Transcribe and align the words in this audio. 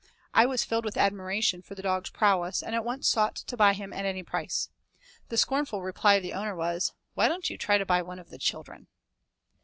I 0.33 0.47
was 0.47 0.63
filled 0.63 0.83
with 0.83 0.97
admiration 0.97 1.61
for 1.61 1.75
the 1.75 1.83
dog's 1.83 2.09
prowess 2.09 2.63
and 2.63 2.73
at 2.73 2.83
once 2.83 3.07
sought 3.07 3.35
to 3.35 3.55
buy 3.55 3.73
him 3.73 3.93
at 3.93 4.03
any 4.03 4.23
price. 4.23 4.67
The 5.29 5.37
scornful 5.37 5.83
reply 5.83 6.15
of 6.15 6.23
his 6.23 6.33
owner 6.33 6.55
was, 6.55 6.93
"Why 7.13 7.27
don't 7.27 7.47
you 7.51 7.55
try 7.59 7.77
to 7.77 7.85
buy 7.85 8.01
one 8.01 8.17
of 8.17 8.31
the 8.31 8.39
children?" 8.39 8.87